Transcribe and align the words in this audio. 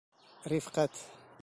Рифҡәт. 0.53 1.05